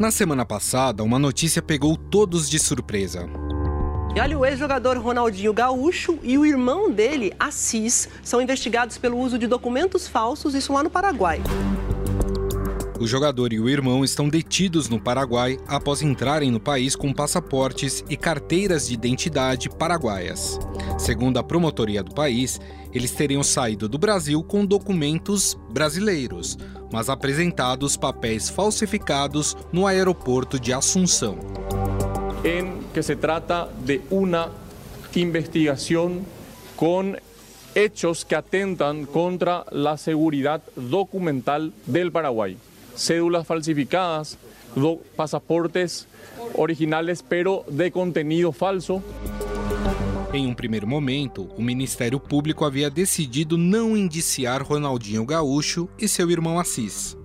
[0.00, 3.28] Na semana passada, uma notícia pegou todos de surpresa.
[4.16, 9.38] E olha, o ex-jogador Ronaldinho Gaúcho e o irmão dele, Assis, são investigados pelo uso
[9.38, 11.42] de documentos falsos, isso lá no Paraguai.
[13.00, 18.04] O jogador e o irmão estão detidos no Paraguai após entrarem no país com passaportes
[18.10, 20.58] e carteiras de identidade paraguaias.
[20.98, 22.60] Segundo a promotoria do país,
[22.92, 26.58] eles teriam saído do Brasil com documentos brasileiros,
[26.92, 31.38] mas apresentados papéis falsificados no aeroporto de Assunção.
[32.44, 34.50] En que se trata de una
[35.14, 36.20] investigación
[36.76, 37.16] con
[37.74, 42.58] hechos que atentan contra la seguridad documental del Paraguay.
[43.00, 44.36] Cédulas falsificadas,
[45.16, 46.06] pasaportes
[46.54, 49.02] originales pero de contenido falso.
[50.34, 56.30] Em um primeiro momento, o Ministério Público havia decidido não indiciar Ronaldinho Gaúcho e seu
[56.30, 57.16] irmão Assis.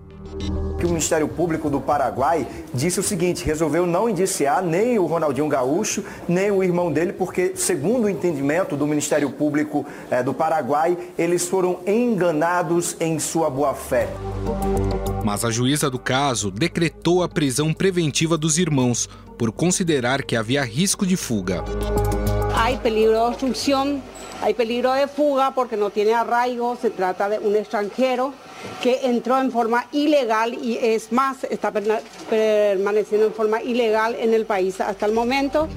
[0.80, 5.50] Que o Ministério Público do Paraguai disse o seguinte: resolveu não indiciar nem o Ronaldinho
[5.50, 10.98] Gaúcho, nem o irmão dele, porque, segundo o entendimento do Ministério Público eh, do Paraguai,
[11.18, 14.08] eles foram enganados em sua boa-fé.
[15.26, 19.10] Mas a juíza do caso decretou a prisão preventiva dos irmãos
[19.40, 21.64] por considerar que havia risco de fuga.
[22.54, 24.04] hay peligro de obstrucción,
[24.44, 28.36] hay peligro de fuga porque no tiene arraigo, se trata de un extranjero
[28.84, 34.80] que entró en forma ilegal y es más, está permaneciendo en forma ilegal el país
[34.80, 35.68] hasta el momento.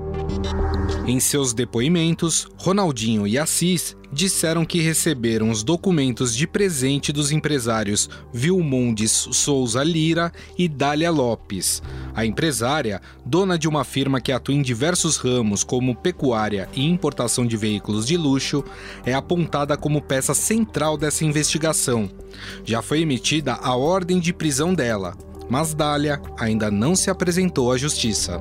[1.08, 8.10] Em seus depoimentos, Ronaldinho e Assis disseram que receberam os documentos de presente dos empresários
[8.30, 11.82] Vilmondes Souza Lira e Dália Lopes.
[12.14, 17.46] A empresária, dona de uma firma que atua em diversos ramos, como pecuária e importação
[17.46, 18.62] de veículos de luxo,
[19.06, 22.10] é apontada como peça central dessa investigação.
[22.66, 25.16] Já foi emitida a ordem de prisão dela,
[25.48, 28.38] mas Dália ainda não se apresentou à justiça.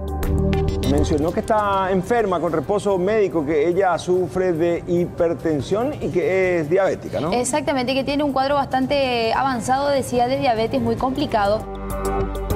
[0.91, 6.69] Mencionó que está enferma con reposo médico, que ella sufre de hipertensión y que es
[6.69, 7.33] diabética, ¿no?
[7.33, 11.61] Exactamente, que tiene un cuadro bastante avançado, decía, de diabetes muy complicado.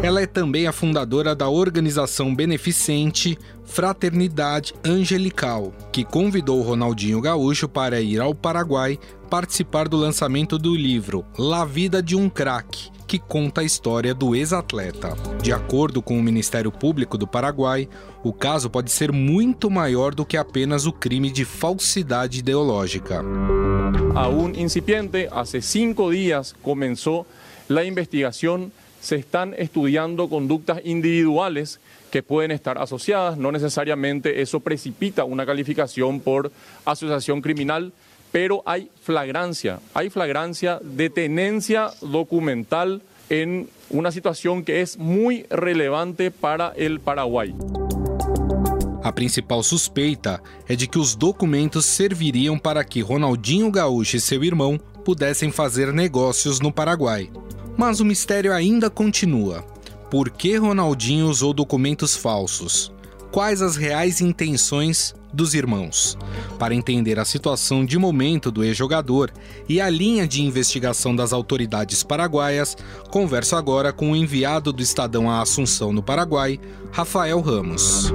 [0.01, 8.01] Ela é também a fundadora da organização beneficente Fraternidade Angelical, que convidou Ronaldinho Gaúcho para
[8.01, 8.97] ir ao Paraguai
[9.29, 14.33] participar do lançamento do livro La Vida de um Craque, que conta a história do
[14.33, 15.17] ex-atleta.
[15.43, 17.89] De acordo com o Ministério Público do Paraguai,
[18.23, 23.21] o caso pode ser muito maior do que apenas o crime de falsidade ideológica.
[24.15, 27.25] Aún incipiente, hace cinco días comenzó
[27.67, 28.71] la investigación.
[29.01, 33.37] Se están estudiando conductas individuales que pueden estar asociadas.
[33.37, 36.49] No necesariamente eso precipita una calificación por
[36.85, 37.91] asociación criminal
[38.31, 46.31] pero hay flagrancia, hay flagrancia de tenencia documental en una situación que es muy relevante
[46.31, 47.53] para el Paraguay.
[49.03, 54.43] A principal suspeita é de que os documentos serviriam para que Ronaldinho Gaúcho e seu
[54.43, 57.29] irmão pudessem fazer negócios no Paraguai.
[57.75, 59.65] Mas o mistério ainda continua.
[60.11, 62.93] Por que Ronaldinho usou documentos falsos?
[63.31, 66.17] Quais as reais intenções dos irmãos.
[66.59, 69.31] Para entender a situação de momento do ex-jogador
[69.67, 72.75] e a linha de investigação das autoridades paraguaias,
[73.09, 76.59] converso agora com o enviado do Estadão à Assunção, no Paraguai,
[76.91, 78.13] Rafael Ramos.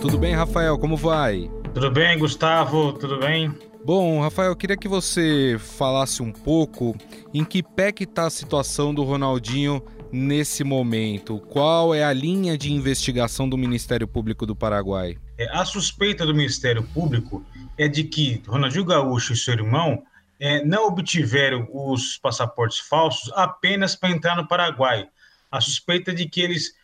[0.00, 0.78] Tudo bem, Rafael?
[0.78, 1.50] Como vai?
[1.72, 2.92] Tudo bem, Gustavo?
[2.92, 3.52] Tudo bem?
[3.84, 6.94] Bom, Rafael, eu queria que você falasse um pouco
[7.34, 9.82] em que pé que está a situação do Ronaldinho
[10.14, 11.40] nesse momento?
[11.40, 15.18] Qual é a linha de investigação do Ministério Público do Paraguai?
[15.36, 17.44] É, a suspeita do Ministério Público
[17.76, 20.04] é de que Ronaldinho Gaúcho e seu irmão
[20.38, 25.08] é, não obtiveram os passaportes falsos apenas para entrar no Paraguai.
[25.50, 26.74] A suspeita de que eles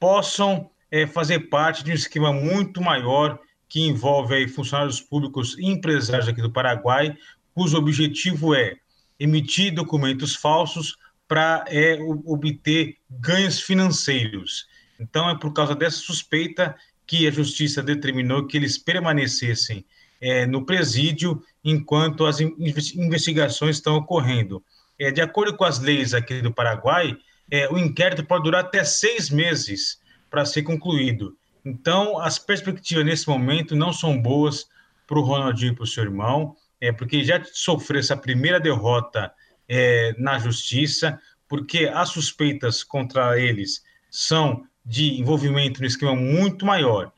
[0.00, 3.38] possam é, fazer parte de um esquema muito maior
[3.68, 7.14] que envolve aí, funcionários públicos e empresários aqui do Paraguai,
[7.54, 8.76] cujo objetivo é
[9.20, 10.96] emitir documentos falsos
[11.28, 14.66] para é, obter ganhos financeiros.
[14.98, 16.74] Então, é por causa dessa suspeita
[17.06, 19.84] que a justiça determinou que eles permanecessem
[20.20, 24.64] é, no presídio enquanto as investigações estão ocorrendo.
[24.98, 27.16] É, de acordo com as leis aqui do Paraguai,
[27.50, 31.36] é, o inquérito pode durar até seis meses para ser concluído.
[31.64, 34.66] Então, as perspectivas nesse momento não são boas
[35.06, 39.32] para o Ronaldinho e para o seu irmão, é, porque já sofreu essa primeira derrota
[39.68, 47.12] é, na justiça, porque as suspeitas contra eles são de envolvimento no esquema muito maior.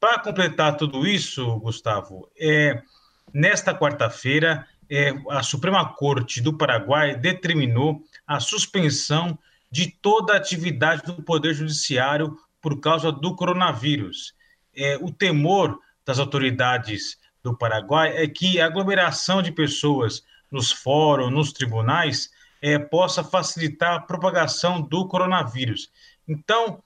[0.00, 2.82] Para completar tudo isso, Gustavo, é,
[3.32, 9.38] nesta quarta-feira é, a Suprema Corte do Paraguai determinou a suspensão
[9.70, 14.34] de toda a atividade do Poder Judiciário por causa do coronavírus.
[14.74, 20.22] É, o temor das autoridades do Paraguai é que a aglomeração de pessoas
[20.52, 25.90] nos fóruns, nos tribunais, é, possa facilitar a propagação do coronavírus.
[26.28, 26.82] Então,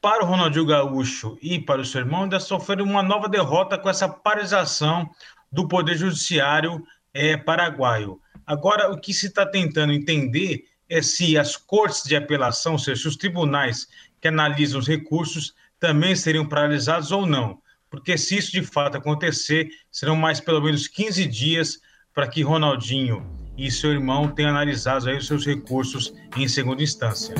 [0.00, 3.90] para o Ronaldinho Gaúcho e para o seu irmão, ainda sofreram uma nova derrota com
[3.90, 5.10] essa paralisação
[5.50, 8.20] do Poder Judiciário é, paraguaio.
[8.46, 13.02] Agora, o que se está tentando entender é se as cortes de apelação, ou seja,
[13.02, 13.88] se os tribunais
[14.20, 17.60] que analisam os recursos também seriam paralisados ou não.
[17.90, 21.80] Porque se isso de fato acontecer, serão mais pelo menos 15 dias
[22.16, 23.22] para que Ronaldinho
[23.58, 27.34] e seu irmão tenham analisado aí os seus recursos em segunda instância.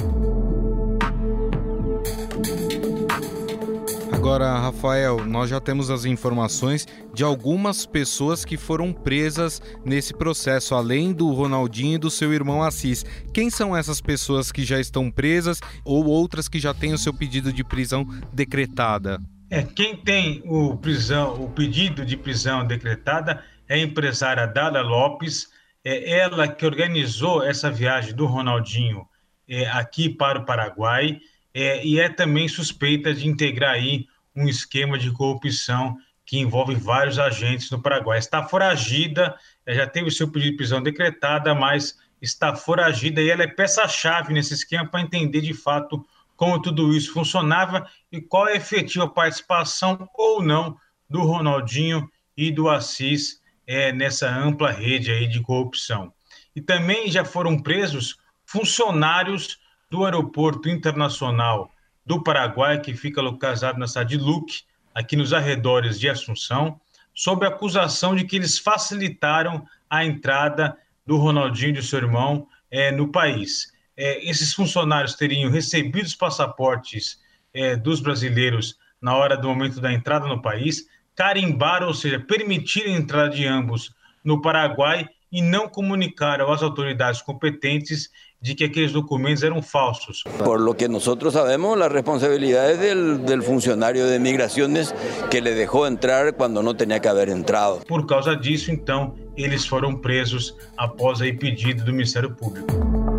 [4.12, 10.75] Agora, Rafael, nós já temos as informações de algumas pessoas que foram presas nesse processo,
[10.75, 13.02] além do Ronaldinho e do seu irmão Assis.
[13.32, 17.14] Quem são essas pessoas que já estão presas ou outras que já têm o seu
[17.14, 19.23] pedido de prisão decretada?
[19.49, 25.51] É, quem tem o, prisão, o pedido de prisão decretada é a empresária Dala Lopes,
[25.85, 29.07] é ela que organizou essa viagem do Ronaldinho
[29.49, 31.21] é, aqui para o Paraguai
[31.55, 37.19] é, e é também suspeita de integrar aí um esquema de corrupção que envolve vários
[37.19, 38.19] agentes no Paraguai.
[38.19, 39.35] Está foragida,
[39.67, 44.55] já teve seu pedido de prisão decretada, mas está foragida e ela é peça-chave nesse
[44.55, 46.05] esquema para entender de fato
[46.37, 50.77] como tudo isso funcionava e qual é a efetiva participação ou não
[51.09, 56.13] do Ronaldinho e do Assis é, nessa ampla rede aí de corrupção.
[56.55, 59.59] E também já foram presos funcionários
[59.91, 61.71] do Aeroporto Internacional
[62.05, 64.63] do Paraguai, que fica localizado na cidade de Luque,
[64.95, 66.81] aqui nos arredores de Assunção,
[67.13, 72.47] sob a acusação de que eles facilitaram a entrada do Ronaldinho e do seu irmão
[72.71, 73.73] é, no país.
[73.97, 77.21] É, esses funcionários teriam recebido os passaportes
[77.53, 80.87] é, dos brasileiros na hora do momento da entrada no país,
[81.17, 83.91] carimbaram, ou seja, permitiram a entrada de ambos
[84.23, 88.11] no Paraguai e não comunicaram às autoridades competentes
[88.41, 90.23] de que aqueles documentos eram falsos.
[90.45, 94.95] Por lo que nosotros sabemos, la responsabilidad es del, del funcionario de migraciones
[95.31, 97.81] que le dejó entrar cuando no tenía que haber entrado.
[97.89, 103.16] Por causa disso, então, eles foram presos após aí pedido do Ministério Público.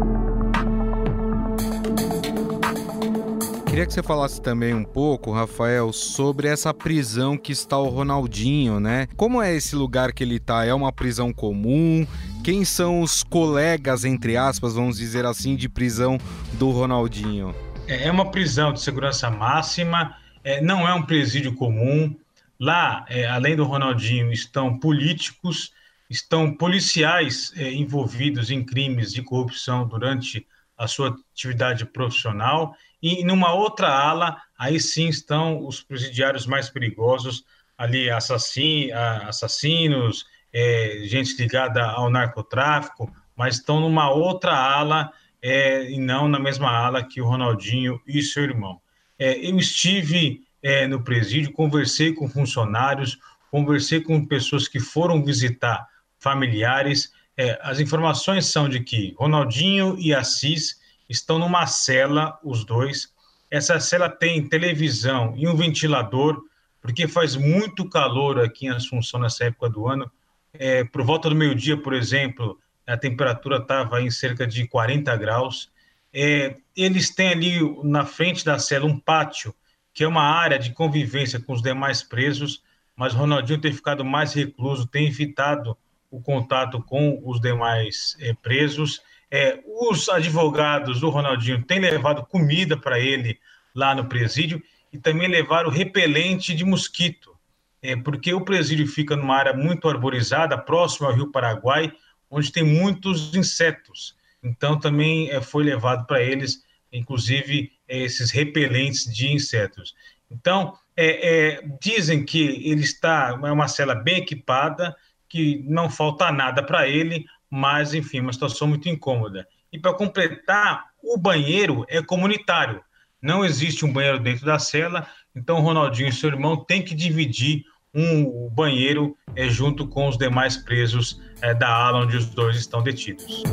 [3.78, 8.80] Queria que você falasse também um pouco, Rafael, sobre essa prisão que está o Ronaldinho,
[8.80, 9.08] né?
[9.16, 10.66] Como é esse lugar que ele está?
[10.66, 12.04] É uma prisão comum?
[12.44, 16.18] Quem são os colegas, entre aspas, vamos dizer assim, de prisão
[16.54, 17.54] do Ronaldinho?
[17.88, 22.16] É, é uma prisão de segurança máxima, é, não é um presídio comum.
[22.60, 25.72] Lá, é, além do Ronaldinho, estão políticos,
[26.10, 33.54] estão policiais é, envolvidos em crimes de corrupção durante a sua atividade profissional e numa
[33.54, 37.44] outra ala, aí sim estão os presidiários mais perigosos,
[37.78, 45.12] ali assassin, assassinos, é, gente ligada ao narcotráfico, mas estão numa outra ala
[45.42, 48.82] é, e não na mesma ala que o Ronaldinho e seu irmão.
[49.20, 53.18] É, eu estive é, no presídio, conversei com funcionários,
[53.52, 55.88] conversei com pessoas que foram visitar
[56.20, 57.12] familiares.
[57.38, 63.14] É, as informações são de que Ronaldinho e Assis estão numa cela, os dois.
[63.50, 66.44] Essa cela tem televisão e um ventilador,
[66.82, 70.12] porque faz muito calor aqui em Assunção nessa época do ano.
[70.54, 75.72] É, por volta do meio-dia, por exemplo, a temperatura estava em cerca de 40 graus.
[76.14, 79.54] É, eles têm ali na frente da cela um pátio,
[79.94, 82.62] que é uma área de convivência com os demais presos,
[82.96, 85.78] mas Ronaldinho tem ficado mais recluso, tem evitado
[86.10, 92.78] o contato com os demais é, presos é, os advogados do Ronaldinho têm levado comida
[92.78, 93.40] para ele
[93.76, 97.36] lá no presídio e também levaram repelente de mosquito,
[97.82, 101.92] é, porque o presídio fica numa área muito arborizada, próximo ao Rio Paraguai,
[102.30, 104.16] onde tem muitos insetos.
[104.44, 109.94] Então também é, foi levado para eles, inclusive, é, esses repelentes de insetos.
[110.32, 114.96] Então, é, é, dizem que ele está, é uma cela bem equipada,
[115.30, 119.48] que não falta nada para ele, mas enfim, uma situação muito incômoda.
[119.72, 122.82] E para completar, o banheiro é comunitário.
[123.22, 127.64] Não existe um banheiro dentro da cela, então Ronaldinho e seu irmão têm que dividir
[127.94, 132.84] um banheiro é, junto com os demais presos é, da ala onde os dois estão
[132.84, 133.44] detidos.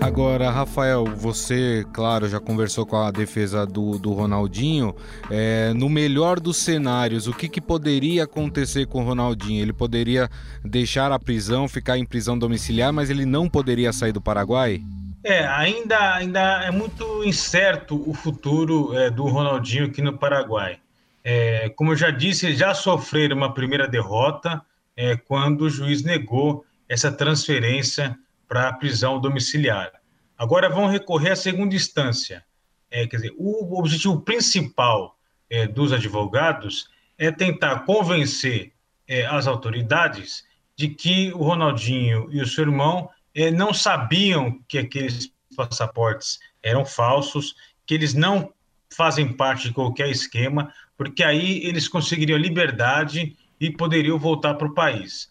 [0.00, 4.94] Agora, Rafael, você, claro, já conversou com a defesa do, do Ronaldinho.
[5.30, 9.62] É, no melhor dos cenários, o que, que poderia acontecer com o Ronaldinho?
[9.62, 10.30] Ele poderia
[10.64, 14.82] deixar a prisão, ficar em prisão domiciliar, mas ele não poderia sair do Paraguai?
[15.24, 20.78] É, ainda, ainda é muito incerto o futuro é, do Ronaldinho aqui no Paraguai.
[21.24, 24.62] É, como eu já disse, já sofreram uma primeira derrota
[24.96, 28.16] é, quando o juiz negou essa transferência
[28.48, 29.92] para a prisão domiciliar.
[30.36, 32.44] Agora vão recorrer à segunda instância.
[32.90, 35.18] É, quer dizer, o objetivo principal
[35.50, 36.88] é, dos advogados
[37.18, 38.72] é tentar convencer
[39.08, 40.44] é, as autoridades
[40.76, 46.84] de que o Ronaldinho e o seu irmão é, não sabiam que aqueles passaportes eram
[46.84, 47.54] falsos,
[47.86, 48.52] que eles não
[48.94, 54.74] fazem parte de qualquer esquema, porque aí eles conseguiriam liberdade e poderiam voltar para o
[54.74, 55.30] país.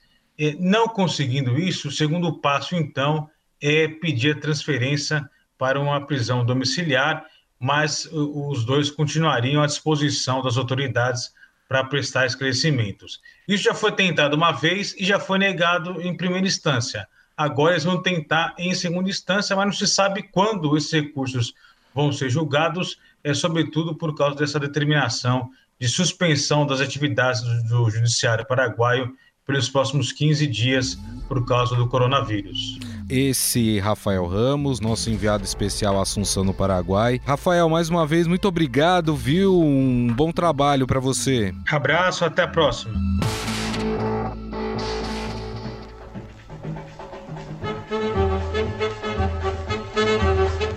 [0.60, 3.30] Não conseguindo isso, o segundo passo, então,
[3.62, 7.26] é pedir a transferência para uma prisão domiciliar,
[7.60, 11.34] mas os dois continuariam à disposição das autoridades
[11.68, 13.22] para prestar esclarecimentos.
[13.48, 17.08] Isso já foi tentado uma vez e já foi negado em primeira instância.
[17.36, 21.54] Agora eles vão tentar em segunda instância, mas não se sabe quando esses recursos
[21.94, 25.50] vão ser julgados, é sobretudo por causa dessa determinação
[25.80, 29.14] de suspensão das atividades do, do Judiciário Paraguaio
[29.46, 30.98] pelos próximos 15 dias
[31.28, 32.80] por causa do coronavírus.
[33.10, 37.22] Esse Rafael Ramos, nosso enviado especial à Assunção no Paraguai.
[37.26, 39.60] Rafael, mais uma vez, muito obrigado, viu?
[39.62, 41.54] Um bom trabalho para você.
[41.70, 42.94] Abraço, até a próxima.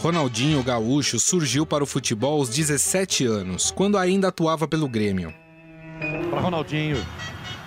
[0.00, 5.34] Ronaldinho Gaúcho surgiu para o futebol aos 17 anos, quando ainda atuava pelo Grêmio.
[6.30, 7.04] Para Ronaldinho.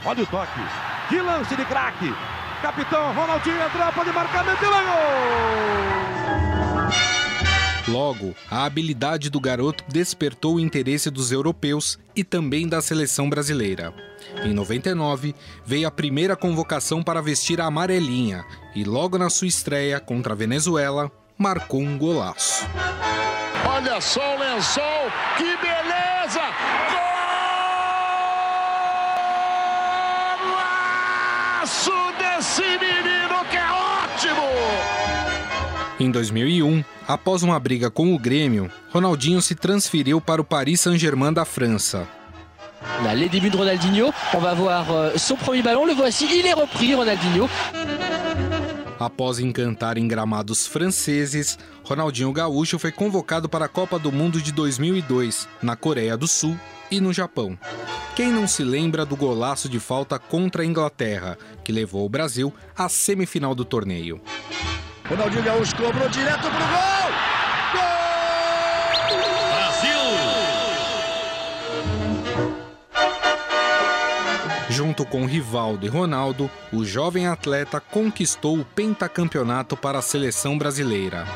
[0.06, 0.91] Olha o toque.
[1.12, 2.16] Que lance de craque.
[2.62, 4.82] Capitão Ronaldinho entrou, pode marcar, meteu gol!
[7.90, 13.94] Logo, a habilidade do garoto despertou o interesse dos europeus e também da seleção brasileira.
[14.42, 20.00] Em 99, veio a primeira convocação para vestir a amarelinha e logo na sua estreia
[20.00, 22.66] contra a Venezuela, marcou um golaço.
[23.68, 26.42] Olha só o lençol, que beleza!
[31.62, 31.92] Golaço
[32.52, 34.42] desse menino que é ótimo!
[36.00, 41.32] Em 2001, após uma briga com o Grêmio, Ronaldinho se transferiu para o Paris Saint-Germain
[41.32, 42.08] da França.
[43.04, 46.46] Là, les débuts de Ronaldinho, on va voir euh, son premier ballon, le voici, il
[46.46, 47.48] est repris Ronaldinho.
[49.00, 51.58] Após encantar em gramados franceses,
[51.92, 56.58] Ronaldinho Gaúcho foi convocado para a Copa do Mundo de 2002, na Coreia do Sul
[56.90, 57.60] e no Japão.
[58.16, 62.54] Quem não se lembra do golaço de falta contra a Inglaterra, que levou o Brasil
[62.78, 64.22] à semifinal do torneio?
[65.06, 67.02] Ronaldinho Gaúcho cobrou direto pro gol!
[74.70, 81.28] Junto com Rivaldo e Ronaldo, o jovem atleta conquistou o pentacampeonato para a seleção brasileira.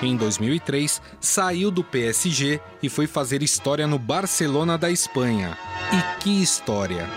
[0.00, 5.58] Em 2003, saiu do PSG e foi fazer história no Barcelona da Espanha.
[5.92, 7.08] E que história!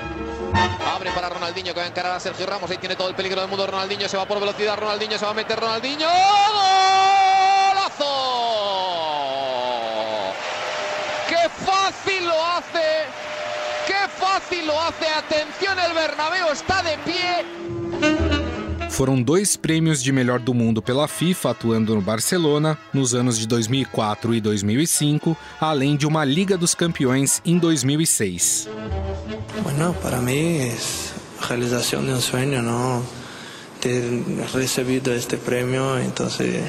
[0.83, 2.71] Abre para Ronaldinho que va a encarar a Sergio Ramos.
[2.71, 3.67] Ahí tiene todo el peligro del mundo.
[3.67, 4.77] Ronaldinho se va por velocidad.
[4.79, 5.59] Ronaldinho se va a meter.
[5.59, 6.07] Ronaldinho.
[7.69, 8.13] ¡Golazo!
[11.29, 13.05] ¡Qué fácil lo hace!
[13.85, 15.07] ¡Qué fácil lo hace!
[15.07, 17.80] Atención, el Bernabéu está de pie.
[19.01, 23.48] Foram dois prêmios de melhor do mundo pela FIFA atuando no Barcelona nos anos de
[23.48, 28.70] 2004 e 2005, além de uma Liga dos Campeões em 2006.
[29.63, 31.13] Bueno, para mí es
[31.50, 33.01] realización de un sueño, ¿no?
[33.79, 34.03] Ter
[34.53, 36.62] recibido este premio, entonces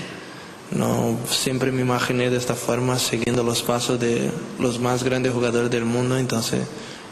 [0.71, 5.71] no siempre me imaginé de esta forma, siguiendo los pasos de los más grandes jugadores
[5.71, 6.63] del mundo, entonces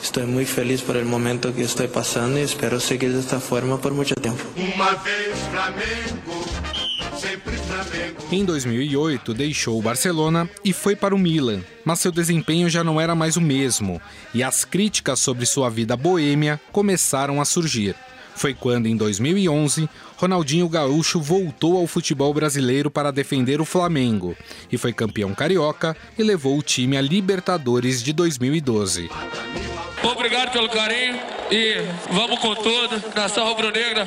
[0.02, 3.78] estoy muy feliz por el momento que estoy pasando y espero seguir de esta forma
[3.78, 4.42] por mucho tiempo.
[4.57, 6.45] Uma vez Flamengo,
[7.19, 8.21] sempre Flamengo.
[8.30, 13.00] Em 2008, deixou o Barcelona e foi para o Milan, mas seu desempenho já não
[13.00, 14.00] era mais o mesmo,
[14.33, 17.95] e as críticas sobre sua vida boêmia começaram a surgir.
[18.40, 24.35] Foi quando, em 2011, Ronaldinho Gaúcho voltou ao futebol brasileiro para defender o Flamengo
[24.73, 29.11] e foi campeão carioca e levou o time à Libertadores de 2012.
[30.02, 31.19] Obrigado pelo carinho
[31.50, 31.76] e
[32.11, 33.02] vamos com tudo.
[33.14, 34.07] Nação Rubro-Negra,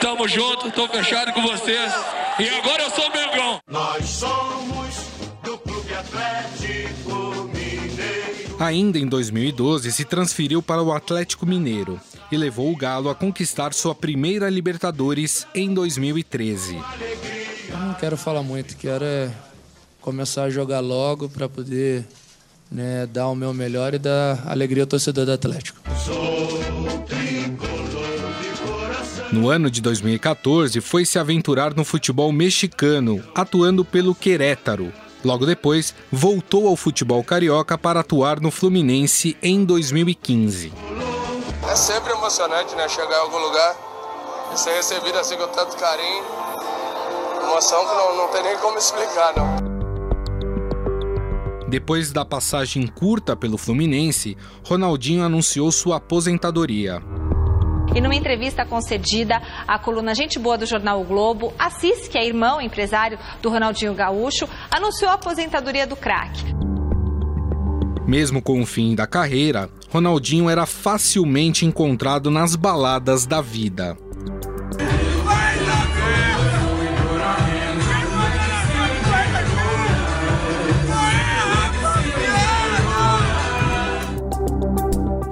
[0.00, 1.92] tamo junto, tô fechado com vocês.
[2.38, 3.60] E agora eu sou Mengão.
[3.68, 4.96] Nós somos
[5.42, 8.56] do Clube Atlético Mineiro.
[8.58, 13.74] Ainda em 2012, se transferiu para o Atlético Mineiro e levou o Galo a conquistar
[13.74, 16.80] sua primeira Libertadores em 2013.
[17.70, 19.30] não quero falar muito, quero é
[20.00, 22.06] começar a jogar logo para poder
[22.72, 25.78] né, dar o meu melhor e dar alegria ao torcedor do Atlético.
[29.30, 34.92] No ano de 2014, foi se aventurar no futebol mexicano, atuando pelo Querétaro.
[35.24, 40.72] Logo depois, voltou ao futebol carioca para atuar no Fluminense em 2015.
[41.70, 42.88] É sempre emocionante, né?
[42.88, 43.76] Chegar em algum lugar
[44.52, 46.24] e ser recebido assim com tanto carinho.
[47.42, 49.71] Emoção que não, não tem nem como explicar, não.
[51.72, 57.02] Depois da passagem curta pelo Fluminense, Ronaldinho anunciou sua aposentadoria.
[57.94, 62.26] E numa entrevista concedida à coluna Gente Boa do jornal o Globo, Assis, que é
[62.26, 66.44] irmão empresário do Ronaldinho Gaúcho, anunciou a aposentadoria do craque.
[68.06, 73.96] Mesmo com o fim da carreira, Ronaldinho era facilmente encontrado nas baladas da vida.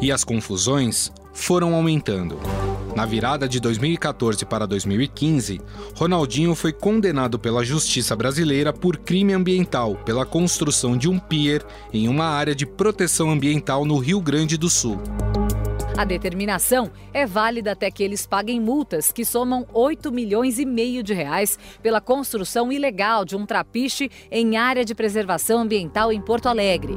[0.00, 2.38] E as confusões foram aumentando.
[2.96, 5.60] Na virada de 2014 para 2015,
[5.94, 12.08] Ronaldinho foi condenado pela justiça brasileira por crime ambiental pela construção de um pier em
[12.08, 14.98] uma área de proteção ambiental no Rio Grande do Sul.
[15.96, 21.02] A determinação é válida até que eles paguem multas que somam 8 milhões e meio
[21.02, 26.46] de reais pela construção ilegal de um trapiche em área de preservação ambiental em Porto
[26.46, 26.96] Alegre.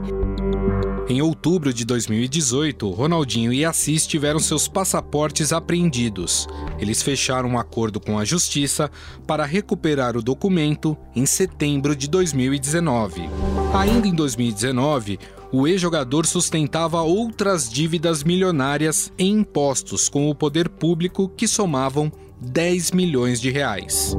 [1.10, 6.48] Em outubro de 2018, Ronaldinho e Assis tiveram seus passaportes apreendidos.
[6.80, 8.90] Eles fecharam um acordo com a justiça
[9.28, 13.30] para recuperar o documento em setembro de 2019.
[13.74, 15.20] Ainda em 2019,
[15.52, 22.92] o ex-jogador sustentava outras dívidas milionárias em impostos com o poder público que somavam 10
[22.92, 24.16] milhões de reais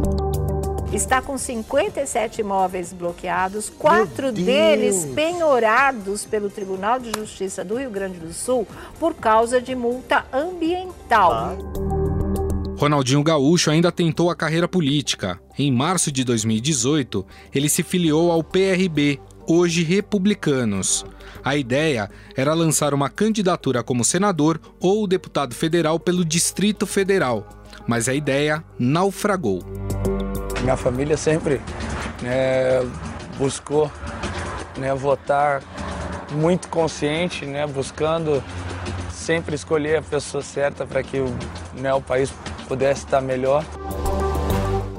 [0.97, 8.19] está com 57 imóveis bloqueados, quatro deles penhorados pelo Tribunal de Justiça do Rio Grande
[8.19, 8.67] do Sul
[8.99, 11.33] por causa de multa ambiental.
[11.33, 11.57] Ah.
[12.77, 15.41] Ronaldinho Gaúcho ainda tentou a carreira política.
[15.59, 21.05] Em março de 2018, ele se filiou ao PRB, hoje Republicanos.
[21.43, 27.47] A ideia era lançar uma candidatura como senador ou deputado federal pelo Distrito Federal,
[27.87, 29.63] mas a ideia naufragou.
[30.65, 31.61] Minha família sempre
[32.23, 32.81] né,
[33.39, 33.93] buscou
[34.79, 35.63] né, votar
[36.33, 38.43] muito consciente, né, buscando
[39.13, 41.27] sempre escolher a pessoa certa para que o,
[41.79, 42.33] né, o país
[42.67, 43.63] pudesse estar melhor.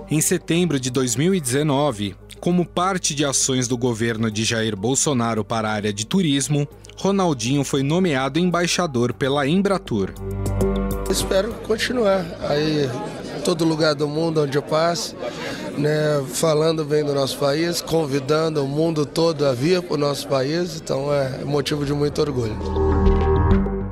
[0.07, 5.71] Em setembro de 2019, como parte de ações do governo de Jair Bolsonaro para a
[5.71, 10.13] área de turismo, Ronaldinho foi nomeado embaixador pela Embratur.
[11.09, 12.87] Espero continuar aí
[13.43, 15.15] todo lugar do mundo onde eu passo,
[15.77, 20.27] né, falando bem do nosso país, convidando o mundo todo a vir para o nosso
[20.27, 22.55] país, então é motivo de muito orgulho.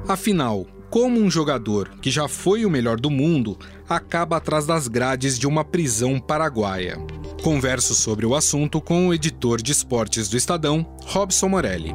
[0.07, 3.57] Afinal, como um jogador que já foi o melhor do mundo
[3.89, 6.97] acaba atrás das grades de uma prisão paraguaia?
[7.41, 11.93] Converso sobre o assunto com o editor de esportes do Estadão, Robson Morelli.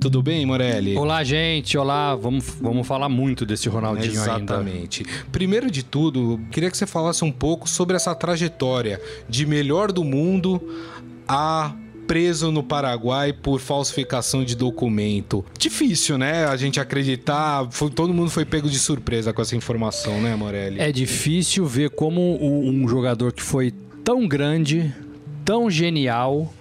[0.00, 0.96] Tudo bem, Morelli?
[0.96, 1.76] Olá, gente.
[1.76, 2.14] Olá.
[2.14, 5.04] Vamos, vamos falar muito desse Ronaldinho Exatamente.
[5.06, 5.26] ainda.
[5.30, 10.02] Primeiro de tudo, queria que você falasse um pouco sobre essa trajetória de melhor do
[10.02, 10.58] mundo
[11.28, 11.74] a
[12.06, 15.44] preso no Paraguai por falsificação de documento.
[15.58, 16.46] Difícil, né?
[16.46, 17.68] A gente acreditar.
[17.70, 20.80] Foi, todo mundo foi pego de surpresa com essa informação, né, Morelli?
[20.80, 23.70] É difícil ver como um jogador que foi
[24.02, 24.94] tão grande,
[25.44, 26.52] tão genial,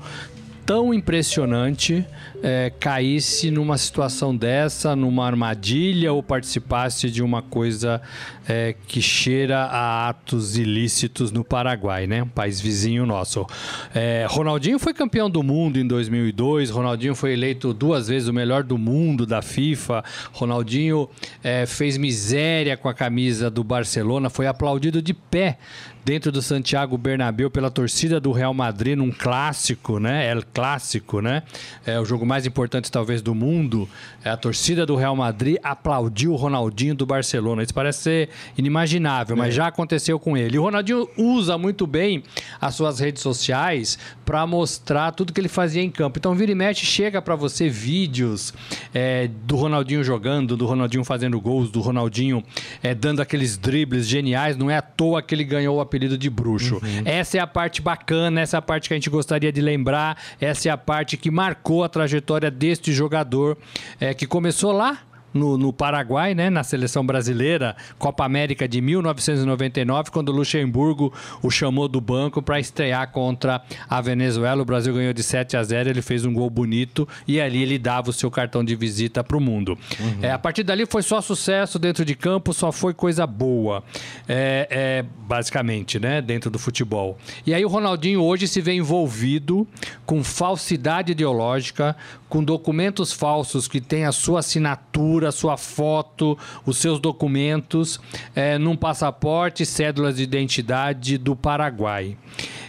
[0.66, 2.06] tão impressionante
[2.42, 8.02] é, caísse numa situação dessa, numa armadilha ou participasse de uma coisa
[8.48, 12.24] é, que cheira a atos ilícitos no Paraguai, né?
[12.24, 13.46] Um país vizinho nosso.
[13.94, 16.70] É, Ronaldinho foi campeão do mundo em 2002.
[16.72, 20.04] Ronaldinho foi eleito duas vezes o melhor do mundo da FIFA.
[20.32, 21.10] Ronaldinho
[21.44, 24.30] é, fez miséria com a camisa do Barcelona.
[24.30, 25.58] Foi aplaudido de pé
[26.04, 30.32] dentro do Santiago Bernabéu pela torcida do Real Madrid num clássico, né?
[30.54, 31.44] Clássico, né?
[31.86, 33.90] É o jogo mais importante talvez do mundo.
[34.24, 37.64] É a torcida do Real Madrid aplaudiu o Ronaldinho do Barcelona.
[37.64, 39.52] Isso parece ser inimaginável, mas é.
[39.52, 40.58] já aconteceu com ele.
[40.60, 42.24] O Ronaldinho usa muito bem
[42.62, 46.20] as suas redes sociais para mostrar tudo que ele fazia em campo.
[46.20, 48.54] Então, vira e mexe, chega para você vídeos
[48.94, 52.44] é, do Ronaldinho jogando, do Ronaldinho fazendo gols, do Ronaldinho
[52.84, 54.56] é, dando aqueles dribles geniais.
[54.56, 56.76] Não é à toa que ele ganhou o apelido de bruxo.
[56.76, 57.02] Uhum.
[57.06, 60.16] Essa é a parte bacana, essa é a parte que a gente gostaria de lembrar,
[60.40, 62.19] essa é a parte que marcou a trajetória
[62.50, 63.58] deste jogador
[64.00, 65.00] é, que começou lá
[65.34, 71.50] no, no Paraguai, né, na seleção brasileira, Copa América de 1999, quando o Luxemburgo o
[71.50, 74.62] chamou do banco para estrear contra a Venezuela.
[74.62, 77.78] O Brasil ganhou de 7 a 0, ele fez um gol bonito e ali ele
[77.78, 79.78] dava o seu cartão de visita para o mundo.
[80.00, 80.20] Uhum.
[80.22, 83.84] É, a partir dali foi só sucesso dentro de campo, só foi coisa boa,
[84.28, 87.18] é, é, basicamente, né, dentro do futebol.
[87.46, 89.68] E aí o Ronaldinho hoje se vê envolvido
[90.06, 91.96] com falsidade ideológica,
[92.30, 98.00] com documentos falsos que têm a sua assinatura, a sua foto, os seus documentos,
[98.36, 102.16] é, num passaporte cédulas de identidade do Paraguai.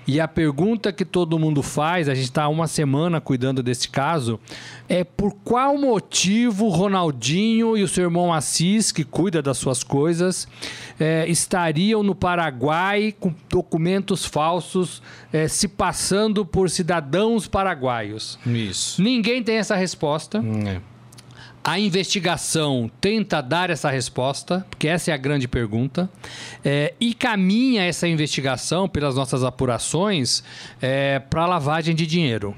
[0.06, 4.40] E a pergunta que todo mundo faz, a gente está uma semana cuidando desse caso,
[4.88, 10.48] é por qual motivo Ronaldinho e o seu irmão Assis, que cuida das suas coisas,
[10.98, 18.38] é, estariam no Paraguai com documentos falsos, é, se passando por cidadãos paraguaios?
[18.46, 19.00] Isso.
[19.02, 20.42] Ninguém tem essa resposta.
[20.66, 20.89] É.
[21.62, 26.08] A investigação tenta dar essa resposta, porque essa é a grande pergunta,
[26.64, 30.42] é, e caminha essa investigação, pelas nossas apurações,
[30.80, 32.56] é, para lavagem de dinheiro.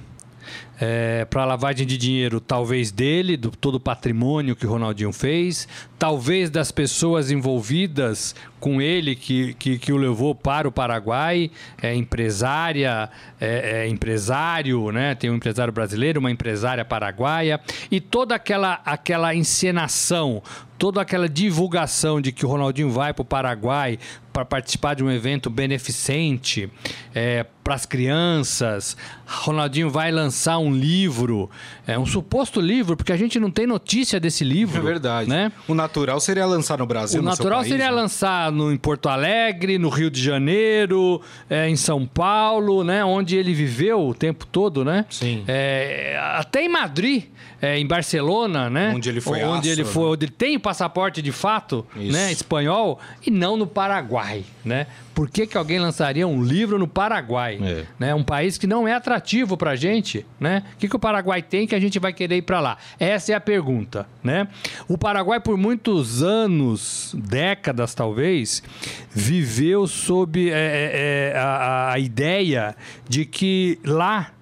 [0.84, 5.68] É, para lavagem de dinheiro, talvez dele, do todo o patrimônio que o Ronaldinho fez,
[5.96, 11.94] talvez das pessoas envolvidas com ele que, que, que o levou para o Paraguai, é,
[11.94, 13.08] empresária,
[13.40, 15.14] é, é, empresário, né?
[15.14, 20.42] Tem um empresário brasileiro, uma empresária paraguaia e toda aquela aquela encenação,
[20.76, 24.00] toda aquela divulgação de que o Ronaldinho vai para o Paraguai
[24.32, 26.70] para participar de um evento beneficente
[27.14, 28.96] é, para as crianças.
[29.26, 31.48] Ronaldinho vai lançar um livro,
[31.86, 34.78] é um suposto livro, porque a gente não tem notícia desse livro.
[34.78, 35.28] É verdade.
[35.28, 35.52] Né?
[35.68, 37.20] O natural seria lançar no Brasil.
[37.20, 37.90] O no natural país, seria né?
[37.90, 43.04] lançar no, em Porto Alegre, no Rio de Janeiro, é, em São Paulo, né?
[43.04, 45.06] Onde ele viveu o tempo todo, né?
[45.08, 45.44] Sim.
[45.46, 47.24] É, até em Madrid,
[47.60, 48.92] é, em Barcelona, né?
[48.94, 52.12] Onde ele foi Onde aço, ele foi, onde ele tem passaporte de fato, Isso.
[52.12, 52.32] né?
[52.32, 54.21] Espanhol, e não no Paraguai,
[54.64, 54.86] né?
[55.14, 57.58] Por que, que alguém lançaria um livro no Paraguai?
[57.62, 57.84] É.
[57.98, 58.14] Né?
[58.14, 60.62] Um país que não é atrativo pra gente, né?
[60.74, 62.78] O que, que o Paraguai tem que a gente vai querer ir pra lá?
[62.98, 64.48] Essa é a pergunta, né?
[64.88, 68.62] O Paraguai, por muitos anos, décadas talvez,
[69.10, 72.74] viveu sob é, é, é, a, a ideia
[73.08, 74.32] de que lá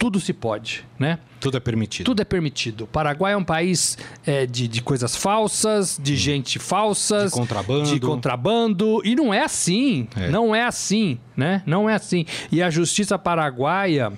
[0.00, 1.18] tudo se pode, né?
[1.38, 2.06] Tudo é permitido.
[2.06, 2.84] Tudo é permitido.
[2.84, 7.84] O Paraguai é um país é, de, de coisas falsas, de gente falsas, De contrabando.
[7.84, 9.02] de contrabando.
[9.04, 10.08] E não é assim.
[10.16, 10.30] É.
[10.30, 11.62] Não é assim, né?
[11.66, 12.24] Não é assim.
[12.50, 14.10] E a justiça paraguaia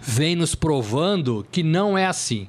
[0.00, 2.48] vem nos provando que não é assim.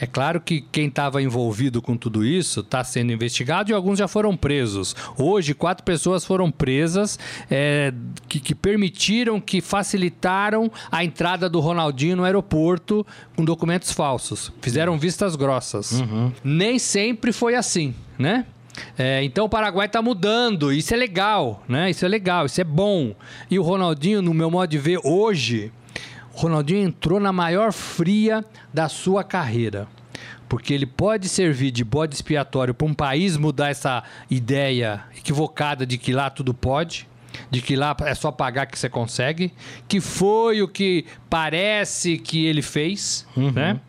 [0.00, 4.06] É claro que quem estava envolvido com tudo isso está sendo investigado e alguns já
[4.06, 4.94] foram presos.
[5.16, 7.18] Hoje, quatro pessoas foram presas
[7.50, 7.92] é,
[8.28, 13.06] que, que permitiram, que facilitaram a entrada do Ronaldinho no aeroporto
[13.36, 14.52] com documentos falsos.
[14.60, 16.00] Fizeram vistas grossas.
[16.44, 18.46] Nem sempre foi assim, né?
[18.96, 21.90] É, então o Paraguai está mudando, isso é legal, né?
[21.90, 23.14] Isso é legal, isso é bom.
[23.50, 25.72] E o Ronaldinho, no meu modo de ver, hoje,
[26.38, 29.88] Ronaldinho entrou na maior fria da sua carreira.
[30.48, 35.98] Porque ele pode servir de bode expiatório para um país mudar essa ideia equivocada de
[35.98, 37.08] que lá tudo pode,
[37.50, 39.52] de que lá é só pagar que você consegue,
[39.88, 43.80] que foi o que parece que ele fez, né?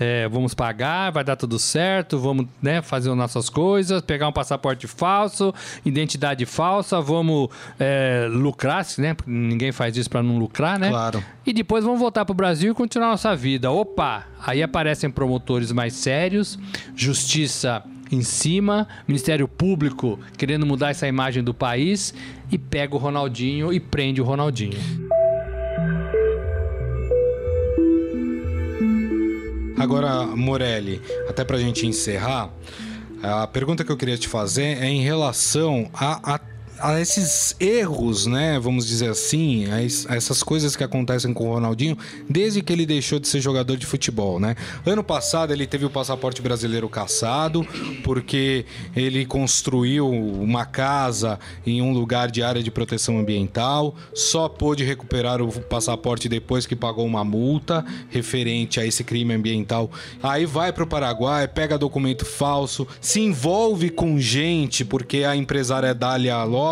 [0.00, 4.32] É, vamos pagar, vai dar tudo certo, vamos né, fazer as nossas coisas, pegar um
[4.32, 9.14] passaporte falso, identidade falsa, vamos é, lucrar, né?
[9.26, 10.88] Ninguém faz isso para não lucrar, né?
[10.88, 11.22] Claro.
[11.46, 13.70] E depois vamos voltar pro Brasil e continuar nossa vida.
[13.70, 14.24] Opa!
[14.44, 16.58] Aí aparecem promotores mais sérios,
[16.96, 22.14] justiça em cima, Ministério Público querendo mudar essa imagem do país
[22.50, 24.78] e pega o Ronaldinho e prende o Ronaldinho.
[29.82, 32.48] Agora, Morelli, até pra gente encerrar,
[33.20, 36.40] a pergunta que eu queria te fazer é em relação a,
[36.82, 38.58] a, esses erros, né?
[38.58, 41.96] Vamos dizer assim, a, es- a essas coisas que acontecem com o Ronaldinho
[42.28, 44.56] desde que ele deixou de ser jogador de futebol, né?
[44.84, 47.64] Ano passado ele teve o passaporte brasileiro cassado
[48.02, 48.64] porque
[48.96, 55.40] ele construiu uma casa em um lugar de área de proteção ambiental, só pôde recuperar
[55.40, 59.90] o passaporte depois que pagou uma multa referente a esse crime ambiental.
[60.22, 65.94] Aí vai para o Paraguai, pega documento falso, se envolve com gente, porque a empresária
[65.94, 66.71] Dália Lopes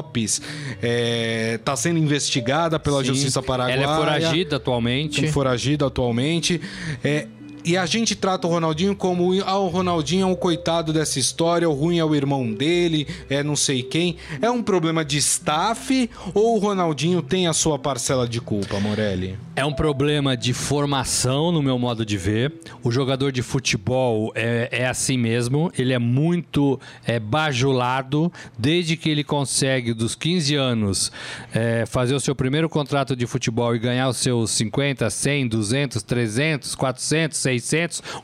[1.55, 3.09] está sendo investigada pela Sim.
[3.09, 3.83] Justiça Paraguaia.
[3.83, 5.29] Ela é foragida atualmente.
[5.29, 6.61] Foragida atualmente.
[7.05, 7.27] É,
[7.65, 11.69] e a gente trata o Ronaldinho como ah, o Ronaldinho é um coitado dessa história,
[11.69, 14.17] o ruim é o irmão dele, é não sei quem.
[14.41, 19.39] É um problema de staff ou o Ronaldinho tem a sua parcela de culpa, Morelli?
[19.55, 22.53] É um problema de formação, no meu modo de ver.
[22.83, 29.09] O jogador de futebol é, é assim mesmo, ele é muito é, bajulado desde que
[29.09, 31.13] ele consegue, dos 15 anos,
[31.53, 36.03] é, fazer o seu primeiro contrato de futebol e ganhar os seus 50, 100, 200,
[36.03, 37.60] 300, 400, 600,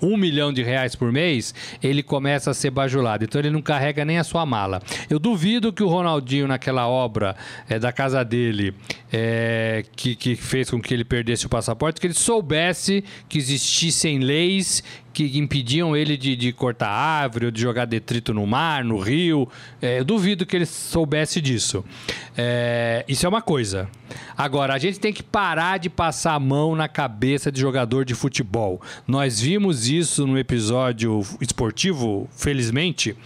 [0.03, 3.25] 1 milhão de reais por mês, ele começa a ser bajulado.
[3.25, 4.81] Então ele não carrega nem a sua mala.
[5.09, 7.37] Eu duvido que o Ronaldinho, naquela obra
[7.69, 8.75] é, da casa dele,
[9.13, 14.19] é, que, que fez com que ele perdesse o passaporte, que ele soubesse que existissem
[14.19, 14.83] leis
[15.17, 19.49] que impediam ele de, de cortar árvore ou de jogar detrito no mar, no rio.
[19.81, 21.83] É, eu duvido que ele soubesse disso.
[22.37, 23.89] É, isso é uma coisa.
[24.37, 28.15] Agora, a gente tem que parar de passar a mão na cabeça de jogador de
[28.15, 28.79] futebol.
[29.09, 33.17] Nós vimos isso no episódio esportivo, felizmente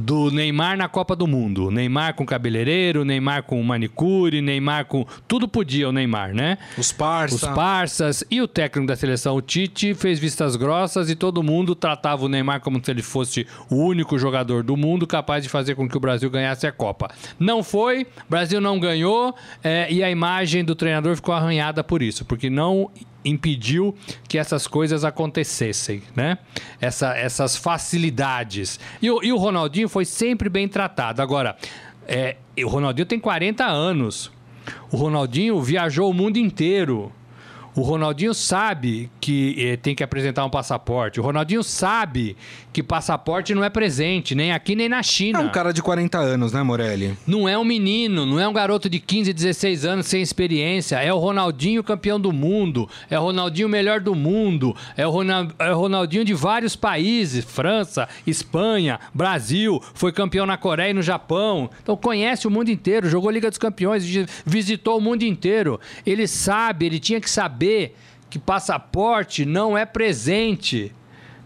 [0.00, 1.70] do Neymar na Copa do Mundo.
[1.70, 5.06] Neymar com cabeleireiro, Neymar com manicure, Neymar com.
[5.26, 6.58] Tudo podia o Neymar, né?
[6.76, 7.42] Os parças.
[7.42, 8.24] Os parças.
[8.30, 12.28] E o técnico da seleção, o Tite, fez vistas grossas e todo mundo tratava o
[12.28, 15.96] Neymar como se ele fosse o único jogador do mundo capaz de fazer com que
[15.96, 17.10] o Brasil ganhasse a Copa.
[17.38, 22.02] Não foi, o Brasil não ganhou é, e a imagem do treinador ficou arranhada por
[22.02, 22.90] isso, porque não
[23.26, 23.94] impediu
[24.28, 26.38] que essas coisas acontecessem, né?
[26.80, 28.78] Essa, essas facilidades.
[29.02, 31.20] E o, e o Ronaldinho foi sempre bem tratado.
[31.20, 31.56] Agora,
[32.06, 34.30] é, o Ronaldinho tem 40 anos.
[34.90, 37.12] O Ronaldinho viajou o mundo inteiro.
[37.76, 41.20] O Ronaldinho sabe que eh, tem que apresentar um passaporte.
[41.20, 42.34] O Ronaldinho sabe
[42.72, 45.40] que passaporte não é presente, nem aqui nem na China.
[45.40, 47.18] É um cara de 40 anos, né, Morelli?
[47.26, 50.96] Não é um menino, não é um garoto de 15, 16 anos sem experiência.
[50.96, 52.88] É o Ronaldinho campeão do mundo.
[53.10, 54.74] É o Ronaldinho melhor do mundo.
[54.96, 59.82] É o, Ronald, é o Ronaldinho de vários países: França, Espanha, Brasil.
[59.92, 61.68] Foi campeão na Coreia e no Japão.
[61.82, 64.02] Então conhece o mundo inteiro, jogou Liga dos Campeões,
[64.46, 65.78] visitou o mundo inteiro.
[66.06, 67.65] Ele sabe, ele tinha que saber
[68.28, 70.92] que passaporte não é presente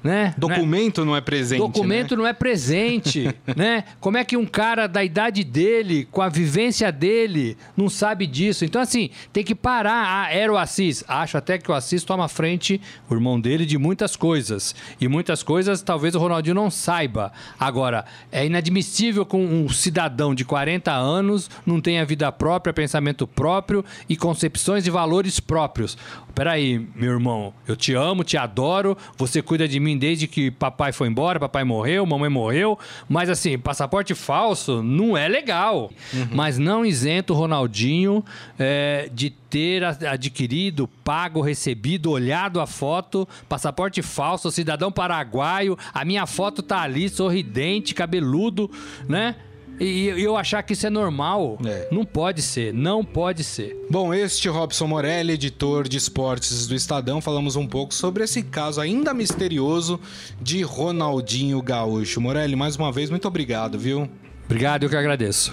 [0.02, 0.34] né?
[0.36, 1.58] Documento não é presente.
[1.58, 2.22] Documento né?
[2.22, 3.84] não é presente, né?
[4.00, 8.64] Como é que um cara da idade dele, com a vivência dele, não sabe disso?
[8.64, 10.04] Então, assim, tem que parar.
[10.06, 11.04] Ah, era o Assis.
[11.06, 14.74] Acho até que o Assis toma frente, o irmão dele, de muitas coisas.
[15.00, 17.32] E muitas coisas talvez o Ronaldinho não saiba.
[17.58, 23.84] Agora, é inadmissível que um cidadão de 40 anos não tenha vida própria, pensamento próprio
[24.08, 25.96] e concepções e valores próprios.
[26.34, 30.92] Peraí, meu irmão, eu te amo, te adoro, você cuida de mim desde que papai
[30.92, 35.90] foi embora, papai morreu, mamãe morreu, mas assim, passaporte falso não é legal.
[36.12, 36.29] Uhum.
[36.33, 38.24] Mas não isento o Ronaldinho
[38.59, 46.26] é, de ter adquirido, pago, recebido, olhado a foto, passaporte falso, cidadão paraguaio, a minha
[46.26, 48.70] foto tá ali, sorridente, cabeludo,
[49.09, 49.35] né?
[49.81, 51.88] E eu achar que isso é normal, é.
[51.90, 53.75] não pode ser, não pode ser.
[53.90, 58.81] Bom, este Robson Morelli, editor de esportes do Estadão, falamos um pouco sobre esse caso
[58.81, 59.99] ainda misterioso
[60.40, 62.21] de Ronaldinho Gaúcho.
[62.21, 64.07] Morelli, mais uma vez, muito obrigado, viu?
[64.45, 65.53] Obrigado, eu que agradeço.